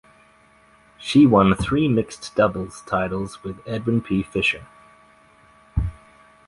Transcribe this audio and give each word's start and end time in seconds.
She 0.97 1.27
won 1.27 1.53
three 1.53 1.87
mixed 1.87 2.33
doubles 2.35 2.81
titles 2.87 3.43
with 3.43 3.59
Edwin 3.67 4.01
P. 4.01 4.23
Fischer. 4.23 4.65